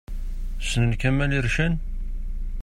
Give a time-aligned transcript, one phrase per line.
[0.67, 1.73] Ssnen Kamel Ircen?